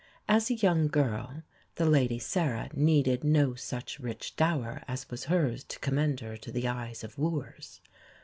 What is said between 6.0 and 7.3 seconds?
her to the eyes of